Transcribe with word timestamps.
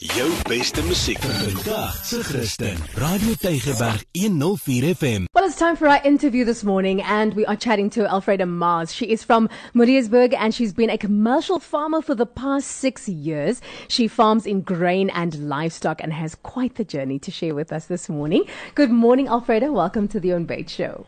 Jou 0.00 0.30
beste 0.48 0.82
musiek 0.82 1.18
vandag 1.18 1.92
se 2.04 2.22
Christen. 2.22 2.76
Radio 2.96 3.34
Tygerberg 3.34 4.02
104 4.14 4.94
FM. 4.94 5.26
Well, 5.34 5.44
it's 5.44 5.58
time 5.58 5.76
for 5.76 5.86
our 5.86 6.00
interview 6.02 6.44
this 6.46 6.64
morning, 6.64 7.02
and 7.02 7.34
we 7.34 7.44
are 7.44 7.56
chatting 7.56 7.90
to 7.90 8.00
Alfreda 8.08 8.46
Mars. 8.48 8.94
She 8.94 9.04
is 9.12 9.22
from 9.22 9.50
Mariatsburg, 9.74 10.34
and 10.34 10.54
she's 10.54 10.72
been 10.72 10.88
a 10.88 10.96
commercial 10.96 11.58
farmer 11.60 12.00
for 12.00 12.14
the 12.14 12.24
past 12.26 12.68
six 12.68 13.06
years. 13.06 13.60
She 13.86 14.08
farms 14.08 14.46
in 14.46 14.62
grain 14.62 15.10
and 15.10 15.48
livestock 15.48 16.00
and 16.02 16.12
has 16.14 16.36
quite 16.36 16.76
the 16.76 16.84
journey 16.84 17.18
to 17.18 17.30
share 17.30 17.54
with 17.54 17.70
us 17.70 17.84
this 17.86 18.08
morning. 18.08 18.44
Good 18.74 18.90
morning, 18.90 19.26
Alfreda. 19.28 19.70
Welcome 19.70 20.08
to 20.08 20.18
the 20.18 20.32
On 20.32 20.46
Bait 20.46 20.70
Show. 20.70 21.04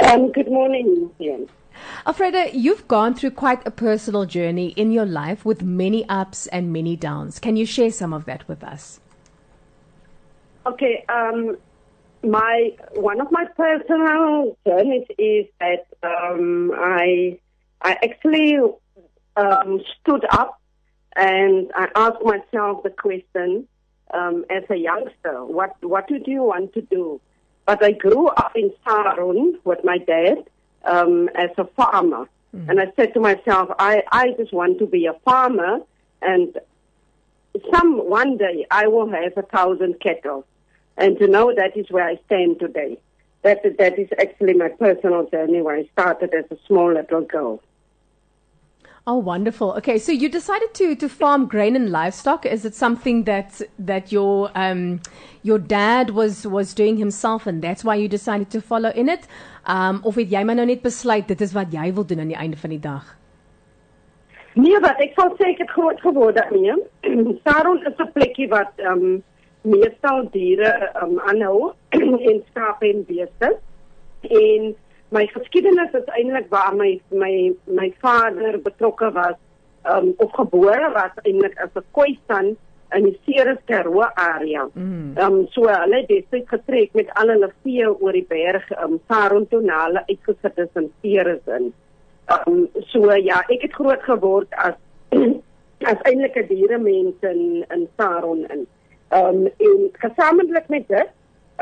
Um, 0.00 0.32
good 0.32 0.48
morning, 0.48 1.10
Ian. 1.20 1.48
Alfreda, 2.06 2.50
you've 2.52 2.86
gone 2.88 3.14
through 3.14 3.32
quite 3.32 3.66
a 3.66 3.70
personal 3.70 4.26
journey 4.26 4.68
in 4.68 4.90
your 4.92 5.06
life 5.06 5.44
with 5.44 5.62
many 5.62 6.08
ups 6.08 6.46
and 6.48 6.72
many 6.72 6.96
downs. 6.96 7.38
Can 7.38 7.56
you 7.56 7.66
share 7.66 7.90
some 7.90 8.12
of 8.12 8.24
that 8.26 8.46
with 8.48 8.62
us? 8.62 9.00
Okay, 10.66 11.04
um, 11.08 11.56
my 12.22 12.72
one 12.94 13.20
of 13.20 13.30
my 13.30 13.44
personal 13.56 14.56
journeys 14.66 15.06
is 15.18 15.46
that 15.60 15.86
um, 16.02 16.72
I 16.74 17.38
I 17.82 17.92
actually 18.02 18.58
um, 19.36 19.80
stood 20.00 20.24
up 20.30 20.60
and 21.16 21.70
I 21.74 21.88
asked 21.94 22.24
myself 22.24 22.82
the 22.82 22.90
question 22.90 23.68
um, 24.12 24.44
as 24.50 24.62
a 24.70 24.76
youngster, 24.76 25.44
what 25.44 25.76
what 25.82 26.06
did 26.08 26.26
you 26.26 26.42
want 26.42 26.72
to 26.74 26.82
do? 26.82 27.20
But 27.66 27.82
I 27.82 27.92
grew 27.92 28.28
up 28.28 28.52
in 28.54 28.72
Sarun 28.86 29.54
with 29.64 29.84
my 29.84 29.98
dad 29.98 30.44
um, 30.84 31.28
as 31.34 31.50
a 31.58 31.64
farmer. 31.64 32.28
Mm. 32.54 32.68
And 32.68 32.80
I 32.80 32.92
said 32.96 33.14
to 33.14 33.20
myself, 33.20 33.70
I, 33.78 34.02
I 34.12 34.32
just 34.38 34.52
want 34.52 34.78
to 34.78 34.86
be 34.86 35.06
a 35.06 35.14
farmer 35.24 35.80
and 36.22 36.58
some 37.72 37.98
one 38.08 38.36
day 38.36 38.66
I 38.70 38.88
will 38.88 39.08
have 39.10 39.36
a 39.36 39.42
thousand 39.42 40.00
cattle. 40.00 40.46
And 40.96 41.18
to 41.18 41.26
know 41.26 41.52
that 41.54 41.76
is 41.76 41.86
where 41.90 42.06
I 42.06 42.18
stand 42.26 42.60
today. 42.60 42.98
That 43.42 43.62
that 43.78 43.98
is 43.98 44.08
actually 44.18 44.54
my 44.54 44.68
personal 44.68 45.28
journey 45.28 45.60
where 45.60 45.76
I 45.76 45.88
started 45.92 46.32
as 46.32 46.44
a 46.50 46.56
small 46.66 46.94
little 46.94 47.22
girl. 47.22 47.60
Oh, 49.06 49.16
wonderful. 49.16 49.72
Okay, 49.72 49.98
so 49.98 50.12
you 50.12 50.30
decided 50.30 50.72
to 50.74 50.94
to 50.96 51.08
farm 51.10 51.46
grain 51.46 51.76
and 51.76 51.90
livestock. 51.90 52.46
Is 52.46 52.64
it 52.64 52.74
something 52.74 53.24
that 53.24 53.60
that 53.78 54.10
your 54.10 54.50
um 54.54 55.00
your 55.42 55.58
dad 55.58 56.10
was 56.10 56.46
was 56.46 56.72
doing 56.72 56.96
himself, 56.96 57.46
and 57.46 57.60
that's 57.60 57.84
why 57.84 57.96
you 57.96 58.08
decided 58.08 58.48
to 58.50 58.62
follow 58.62 58.88
in 58.90 59.10
it? 59.10 59.26
Um, 59.66 60.00
of 60.04 60.14
het 60.14 60.32
jy 60.32 60.42
maar 60.44 60.56
nou 60.56 60.66
net 60.66 60.80
besluit 60.82 61.28
dit 61.28 61.40
is 61.40 61.52
wat 61.52 61.72
jy 61.72 61.92
wil 61.92 62.06
doen 62.08 62.24
aan 62.24 62.32
die 62.32 62.40
einde 62.46 62.56
van 62.56 62.72
die 62.72 62.80
dag? 62.80 63.12
Nee, 64.54 64.80
wat 64.80 64.96
ek 65.04 65.20
ek 65.20 65.58
het 65.58 65.70
groot 65.70 66.00
geword 66.00 66.40
daarmee. 66.40 66.72
Saron 67.44 67.84
is 67.84 68.00
'n 68.00 68.12
plekkie 68.12 68.48
wat 68.48 68.72
um 68.88 69.22
meestal 69.62 70.28
diere 70.32 70.90
um 71.02 71.20
aanhou 71.28 71.74
en 72.30 72.42
skape 72.48 72.88
en 72.88 73.04
beeste. 73.04 73.58
En 74.22 74.74
my 75.10 75.26
geskiedenis 75.26 75.92
is 75.94 76.06
eintlik 76.18 76.46
waar 76.50 76.74
my 76.76 77.00
my 77.10 77.52
my 77.66 77.92
vader 78.00 78.58
betrokke 78.58 79.12
was 79.12 79.36
um 79.84 80.14
of 80.16 80.32
gebore 80.32 80.92
was 80.94 81.12
eintlik 81.24 81.58
as 81.60 81.70
'n 81.74 81.84
koistan 81.90 82.56
in 82.94 83.04
die 83.04 83.18
Ceres 83.24 83.58
Karoo 83.66 84.06
area. 84.14 84.68
Mm. 84.74 85.16
Um 85.18 85.46
so 85.50 85.66
hulle 85.68 86.04
het 86.06 86.30
dit 86.30 86.48
getrek 86.48 86.92
met 86.94 87.10
al 87.14 87.28
hulle 87.28 87.50
vee 87.62 87.88
oor 87.88 88.12
die 88.12 88.26
berg 88.28 88.70
um 88.84 89.00
Saron 89.08 89.48
toe 89.48 89.60
na 89.62 89.84
hulle 89.86 90.04
uitgesit 90.08 90.58
is 90.58 90.78
in 90.80 90.92
Ceres 91.02 91.42
in. 91.46 91.72
Um 92.36 92.68
so 92.92 93.12
ja, 93.16 93.42
ek 93.48 93.66
het 93.68 93.74
groot 93.74 94.02
geword 94.02 94.54
as 94.66 94.78
as 95.90 96.00
eintlik 96.08 96.36
'n 96.36 96.48
dieremens 96.48 97.28
in 97.32 97.64
in 97.74 97.88
Saron 97.96 98.46
in. 98.48 98.66
Um 99.10 99.46
en 99.46 99.90
gesamentlik 99.92 100.68
met 100.68 100.88
dit 100.88 101.10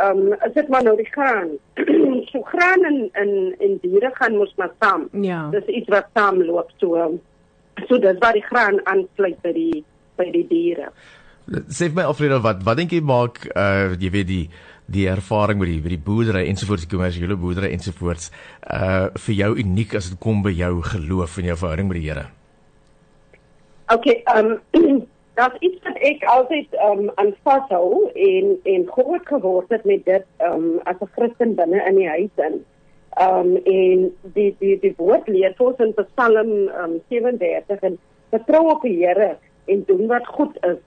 um 0.01 0.33
is 0.33 0.53
dit 0.55 0.69
maar 0.69 0.83
nou 0.83 0.97
die 0.97 1.09
graan. 1.11 1.51
so 2.33 2.43
graan 2.43 2.85
en 2.85 2.99
en 3.13 3.33
en 3.59 3.79
diere 3.83 4.11
gaan 4.15 4.37
mos 4.37 4.55
maar 4.57 4.73
saam. 4.81 5.09
Ja. 5.13 5.49
Dis 5.51 5.67
iets 5.67 5.89
wat 5.89 6.09
saamloop 6.15 6.71
so. 6.77 7.21
So 7.89 7.99
dis 7.99 8.19
waar 8.19 8.33
die 8.33 8.47
graan 8.47 8.81
aansluit 8.87 9.41
by 9.43 9.53
die 9.53 9.85
by 10.17 10.31
die 10.33 10.47
diere. 10.49 10.93
Sê 11.69 11.91
my 11.93 12.07
Alfredo 12.09 12.41
wat 12.41 12.63
wat 12.65 12.79
dink 12.81 12.93
jy 12.95 13.03
maak 13.05 13.45
uh 13.53 13.93
jy 13.99 14.11
weet 14.11 14.31
die 14.31 14.45
die 14.93 15.07
ervaring 15.09 15.61
met 15.61 15.71
die 15.71 15.81
met 15.81 15.95
die 15.95 16.05
boerdery 16.05 16.47
ensovoorts 16.51 16.87
die 16.87 16.93
kommersiële 16.93 17.37
boerdery 17.41 17.73
ensovoorts 17.73 18.31
uh 18.69 19.09
vir 19.27 19.35
jou 19.35 19.55
uniek 19.59 19.97
as 19.99 20.11
dit 20.13 20.21
kom 20.21 20.43
by 20.45 20.53
jou 20.57 20.75
geloof 20.93 21.39
en 21.39 21.51
jou 21.53 21.59
verhouding 21.65 21.89
met 21.89 22.01
die 22.01 22.09
Here. 22.09 22.27
Okay, 23.93 24.23
um 24.35 24.57
dat 25.35 25.57
iets 25.59 25.83
wat 25.83 25.97
ek 26.05 26.25
altyd 26.29 26.75
um 26.91 27.11
aan 27.15 27.33
vashou 27.43 28.11
en 28.13 28.57
en 28.63 28.87
groot 28.87 29.27
geword 29.27 29.71
het 29.73 29.85
met 29.85 30.05
dit 30.05 30.25
um 30.53 30.81
as 30.85 31.01
'n 31.01 31.13
Christen 31.17 31.55
binne 31.55 31.81
in 31.89 31.97
die 31.97 32.09
huis 32.09 32.37
in. 32.37 32.65
Um 33.21 33.57
en 33.57 34.13
die 34.35 34.57
die 34.59 34.79
die 34.81 34.95
woord 34.97 35.29
leer 35.29 35.55
ons 35.59 35.79
in 35.79 35.95
Psalm 35.95 36.53
um 36.85 37.01
37 37.09 37.81
en 37.81 37.99
vertrou 38.31 38.71
op 38.71 38.83
die 38.83 39.05
Here 39.05 39.37
en 39.65 39.85
doen 39.87 40.07
wat 40.07 40.27
goed 40.27 40.57
is. 40.61 40.81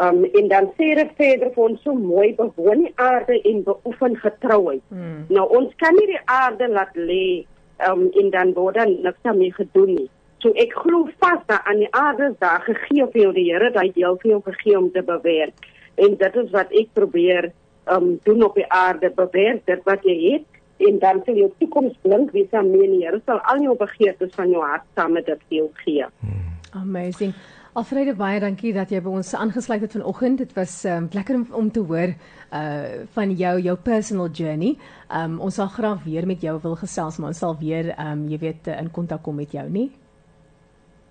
Um 0.00 0.24
en 0.24 0.48
dan 0.48 0.72
sê 0.76 0.94
dit 0.94 1.10
verder 1.16 1.50
vir 1.54 1.64
ons 1.64 1.82
so 1.82 1.94
mooi 1.94 2.34
bewoon 2.34 2.84
die 2.84 2.92
aarde 2.94 3.40
en 3.42 3.62
beoefen 3.62 4.16
getrouheid. 4.16 4.82
Hmm. 4.88 5.24
Nou 5.28 5.48
ons 5.48 5.74
kan 5.76 5.94
nie 5.94 6.06
die 6.06 6.24
aarde 6.24 6.68
laat 6.68 6.94
lê 6.94 7.46
um 7.88 8.10
en 8.12 8.30
dan 8.30 8.52
word 8.52 8.74
dan 8.74 9.00
niks 9.02 9.22
daarmee 9.22 9.52
gedoen 9.52 9.94
nie. 9.94 10.10
So 10.46 10.52
ek 10.62 10.76
glo 10.78 11.08
vas 11.18 11.40
dat 11.50 11.64
aan 11.66 11.80
die 11.82 11.88
aarde 11.90 12.28
daar 12.38 12.62
gegee 12.62 13.02
vir 13.10 13.20
jou 13.20 13.30
die 13.34 13.46
Here 13.48 13.72
daai 13.74 13.88
deel 13.96 14.14
vir 14.22 14.30
jou 14.30 14.42
gegee 14.44 14.76
om 14.78 14.92
te 14.94 15.02
bewerk. 15.02 15.64
En 15.98 16.14
dit 16.20 16.36
is 16.42 16.52
wat 16.54 16.70
ek 16.70 16.92
probeer 16.94 17.48
um 17.90 18.12
doen 18.22 18.44
op 18.46 18.54
die 18.54 18.66
aarde 18.70 19.10
bewerk 19.16 19.64
dit 19.66 19.82
wat 19.90 20.06
jy 20.06 20.14
het 20.22 20.86
en 20.86 21.00
dan 21.02 21.18
sal 21.26 21.40
jou 21.40 21.48
toekoms 21.58 21.98
blink 22.06 22.30
wees 22.30 22.54
aan 22.54 22.70
my 22.70 22.86
die 22.92 23.00
Here 23.02 23.18
sal 23.26 23.42
al 23.42 23.64
jou 23.66 23.74
begeertes 23.80 24.38
van 24.38 24.54
jou 24.54 24.62
hart 24.62 24.86
saam 24.94 25.18
met 25.18 25.26
dit 25.26 25.42
vir 25.48 25.58
jou 25.58 25.66
gee. 25.82 26.06
Hmm. 26.22 26.54
Amazing. 26.84 27.34
Alfrede 27.74 28.14
baie 28.14 28.38
dankie 28.40 28.70
dat 28.78 28.94
jy 28.94 29.02
by 29.02 29.18
ons 29.18 29.34
aangesluit 29.34 29.82
het 29.82 29.98
vanoggend. 29.98 30.46
Dit 30.46 30.54
was 30.54 30.78
um, 30.86 31.10
lekker 31.10 31.42
om, 31.42 31.46
om 31.58 31.74
te 31.74 31.82
hoor 31.90 32.14
uh 32.54 33.04
van 33.18 33.34
jou 33.34 33.58
jou 33.66 33.78
personal 33.82 34.30
journey. 34.30 34.76
Um 35.10 35.40
ons 35.42 35.58
sal 35.58 35.74
graag 35.74 36.06
weer 36.06 36.26
met 36.26 36.38
jou 36.38 36.54
wil 36.62 36.78
gesels, 36.78 37.18
maar 37.18 37.34
ons 37.34 37.46
sal 37.48 37.58
weer 37.58 37.96
um 37.98 38.28
jy 38.30 38.44
weet 38.46 38.76
in 38.78 38.94
kontak 38.94 39.26
kom 39.26 39.42
met 39.42 39.50
jou, 39.50 39.66
nie? 39.66 39.90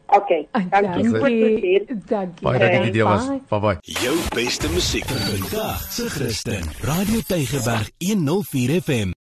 Okay. 0.08 0.48
Dankie. 0.52 1.12
Dankie. 1.12 1.86
Dankie. 2.06 2.42
Baie 2.42 2.60
dankie 2.60 2.92
dit 2.92 3.02
was. 3.02 3.28
Bye 3.50 3.60
bye. 3.60 3.78
Jou 3.82 4.16
beste 4.36 4.70
musiek 4.70 5.06
vandag 5.06 5.92
se 5.92 6.10
Christen. 6.10 6.64
Radio 6.82 7.20
Tygerberg 7.28 7.92
104 7.98 8.82
FM. 8.82 9.14